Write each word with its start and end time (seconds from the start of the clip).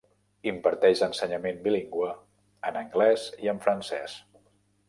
Imparteix 0.51 1.03
ensenyament 1.07 1.59
bilingüe 1.67 2.09
en 2.71 2.83
anglès 2.83 3.29
i 3.47 3.55
en 3.55 3.63
francès. 3.67 4.21